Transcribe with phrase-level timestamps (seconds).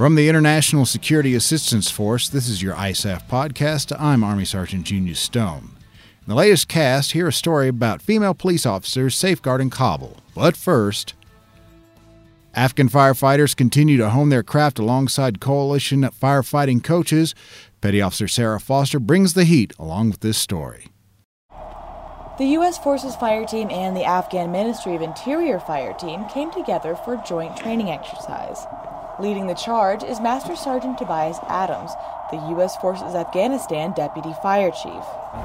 [0.00, 3.94] From the International Security Assistance Force, this is your ISAF podcast.
[4.00, 5.72] I'm Army Sergeant Junior Stone.
[6.22, 10.16] In the latest cast, hear a story about female police officers safeguarding Kabul.
[10.34, 11.12] But first,
[12.54, 17.34] Afghan firefighters continue to hone their craft alongside coalition firefighting coaches.
[17.82, 20.86] Petty Officer Sarah Foster brings the heat along with this story.
[22.40, 22.78] The U.S.
[22.78, 27.22] Forces Fire Team and the Afghan Ministry of Interior Fire Team came together for a
[27.22, 28.66] joint training exercise.
[29.18, 31.90] Leading the charge is Master Sergeant Tobias Adams,
[32.30, 32.78] the U.S.
[32.78, 35.04] Forces Afghanistan Deputy Fire Chief.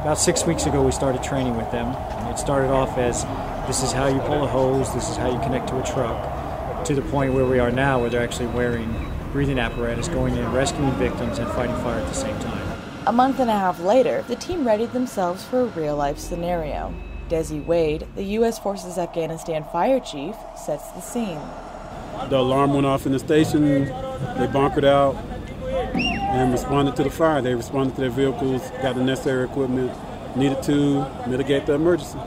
[0.00, 1.88] About six weeks ago, we started training with them.
[2.30, 3.24] It started off as
[3.66, 6.84] this is how you pull a hose, this is how you connect to a truck,
[6.84, 8.94] to the point where we are now, where they're actually wearing
[9.32, 12.65] breathing apparatus, going in, rescuing victims, and fighting fire at the same time.
[13.06, 16.92] A month and a half later, the team readied themselves for a real life scenario.
[17.28, 18.58] Desi Wade, the U.S.
[18.58, 21.38] Forces Afghanistan Fire Chief, sets the scene.
[22.30, 23.84] The alarm went off in the station.
[24.36, 25.14] They bunkered out
[25.94, 27.40] and responded to the fire.
[27.40, 29.92] They responded to their vehicles, got the necessary equipment
[30.36, 32.18] needed to mitigate the emergency.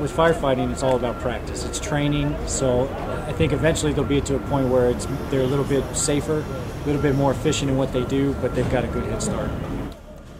[0.00, 1.64] With firefighting, it's all about practice.
[1.64, 2.36] It's training.
[2.46, 2.88] So
[3.26, 6.44] I think eventually they'll be to a point where it's they're a little bit safer,
[6.44, 9.22] a little bit more efficient in what they do, but they've got a good head
[9.22, 9.50] start.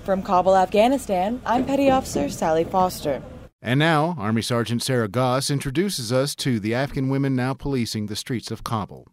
[0.04, 3.22] From Kabul, Afghanistan, I'm Petty Officer Sally Foster.
[3.62, 8.14] And now, Army Sergeant Sarah Goss introduces us to the Afghan women now policing the
[8.14, 9.08] streets of Kabul.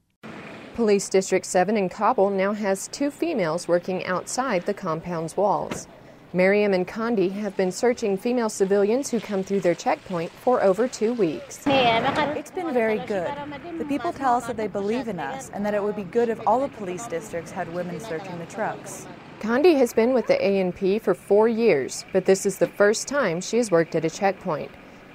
[0.75, 5.87] Police District 7 in Kabul now has two females working outside the compound's walls.
[6.33, 10.89] Miriam and Kandi have been searching female civilians who come through their checkpoint for over
[10.89, 11.63] two weeks.
[11.65, 13.31] It's been very good.
[13.77, 16.27] The people tell us that they believe in us and that it would be good
[16.27, 19.07] if all the police districts had women searching the trucks.
[19.41, 23.41] Kandi has been with the ANP for four years, but this is the first time
[23.41, 24.69] she has worked at a checkpoint.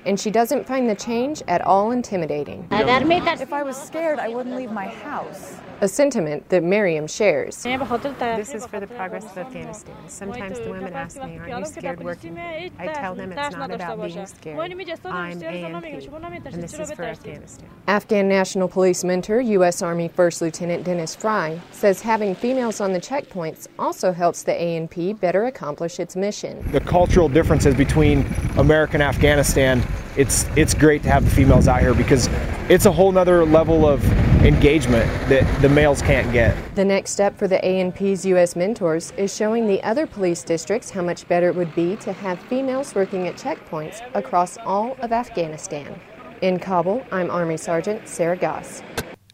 [0.07, 2.67] And she doesn't find the change at all intimidating.
[2.71, 5.57] If I was scared, I wouldn't leave my house.
[5.83, 7.63] A sentiment that Miriam shares.
[7.63, 9.95] This is for the progress of Afghanistan.
[10.07, 12.39] Sometimes the women ask me, Aren't you scared working?
[12.39, 14.59] I tell them it's not about being scared.
[15.05, 17.69] I'm ANP, and this is for Afghanistan.
[17.89, 19.83] Afghan National Police mentor, U.S.
[19.83, 25.21] Army First Lieutenant Dennis Fry, says having females on the checkpoints also helps the ANP
[25.21, 26.67] better accomplish its mission.
[26.73, 28.25] The cultural differences between
[28.57, 29.83] American and Afghanistan,
[30.17, 32.29] it's, it's great to have the females out here because
[32.69, 34.05] it's a whole nother level of
[34.43, 36.57] engagement that the males can't get.
[36.75, 38.57] The next step for the ANP's U.S.
[38.57, 42.41] mentors is showing the other police districts how much better it would be to have
[42.43, 46.01] females working at checkpoints across all of Afghanistan.
[46.43, 48.83] In Kabul, I'm Army Sergeant Sarah Goss.